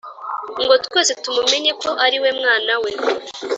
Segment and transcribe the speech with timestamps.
[0.63, 2.91] Ngo twese tumumenye ko ariwe mwana we